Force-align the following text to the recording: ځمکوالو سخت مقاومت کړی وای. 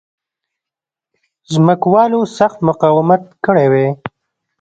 ځمکوالو 1.51 2.21
سخت 2.37 2.57
مقاومت 2.69 3.23
کړی 3.45 3.67
وای. 3.71 3.89